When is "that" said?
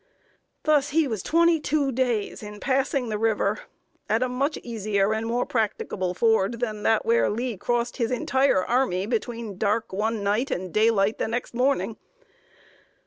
6.81-7.05